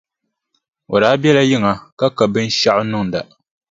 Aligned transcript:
O 0.93 0.95
daa 1.01 1.19
biɛla 1.21 1.43
yiŋa 1.49 1.71
ka 1.99 2.07
ka 2.17 2.25
binshɛɣu 2.33 2.83
n-niŋda. 2.85 3.21